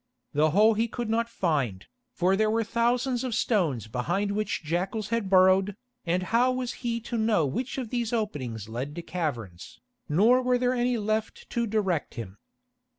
The 0.33 0.49
hole 0.49 0.73
he 0.73 0.87
could 0.87 1.11
not 1.11 1.29
find, 1.29 1.85
for 2.11 2.35
there 2.35 2.49
were 2.49 2.63
thousands 2.63 3.23
of 3.23 3.35
stones 3.35 3.85
behind 3.85 4.31
which 4.31 4.63
jackals 4.63 5.09
had 5.09 5.29
burrowed, 5.29 5.75
and 6.07 6.23
how 6.33 6.53
was 6.53 6.73
he 6.81 6.99
to 7.01 7.19
know 7.19 7.45
which 7.45 7.77
of 7.77 7.91
these 7.91 8.11
openings 8.11 8.67
led 8.67 8.95
to 8.95 9.03
caverns, 9.03 9.79
nor 10.09 10.41
were 10.41 10.57
there 10.57 10.73
any 10.73 10.97
left 10.97 11.47
to 11.51 11.67
direct 11.67 12.15
him. 12.15 12.39